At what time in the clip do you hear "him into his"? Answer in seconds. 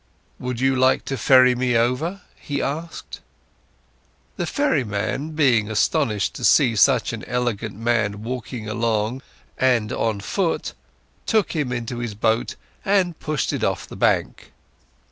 11.55-12.15